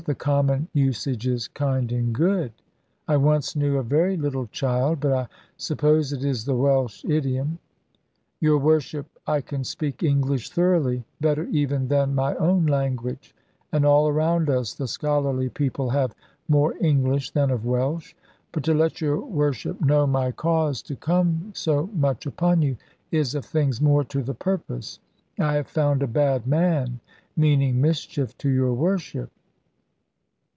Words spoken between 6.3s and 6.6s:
the